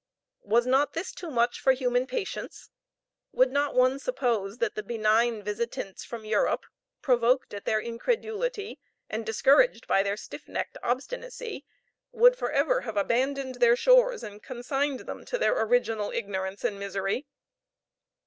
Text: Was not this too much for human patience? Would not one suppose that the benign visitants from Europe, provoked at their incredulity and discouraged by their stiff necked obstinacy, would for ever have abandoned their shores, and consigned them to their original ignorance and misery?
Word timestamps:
Was 0.45 0.65
not 0.65 0.93
this 0.93 1.11
too 1.11 1.29
much 1.29 1.59
for 1.59 1.73
human 1.73 2.07
patience? 2.07 2.71
Would 3.33 3.51
not 3.51 3.75
one 3.75 3.99
suppose 3.99 4.57
that 4.57 4.73
the 4.73 4.81
benign 4.81 5.43
visitants 5.43 6.03
from 6.03 6.25
Europe, 6.25 6.65
provoked 7.03 7.53
at 7.53 7.65
their 7.65 7.79
incredulity 7.79 8.79
and 9.11 9.23
discouraged 9.23 9.85
by 9.85 10.01
their 10.01 10.17
stiff 10.17 10.47
necked 10.47 10.79
obstinacy, 10.81 11.65
would 12.11 12.35
for 12.35 12.51
ever 12.51 12.81
have 12.81 12.97
abandoned 12.97 13.59
their 13.61 13.75
shores, 13.75 14.23
and 14.23 14.41
consigned 14.41 15.01
them 15.01 15.23
to 15.23 15.37
their 15.37 15.55
original 15.61 16.09
ignorance 16.09 16.63
and 16.63 16.79
misery? 16.79 17.27